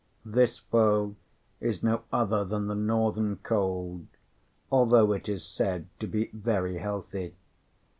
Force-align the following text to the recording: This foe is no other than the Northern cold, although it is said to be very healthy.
This 0.25 0.57
foe 0.57 1.15
is 1.59 1.83
no 1.83 2.01
other 2.11 2.43
than 2.43 2.65
the 2.65 2.73
Northern 2.73 3.35
cold, 3.35 4.07
although 4.71 5.11
it 5.11 5.29
is 5.29 5.45
said 5.45 5.89
to 5.99 6.07
be 6.07 6.31
very 6.33 6.77
healthy. 6.77 7.35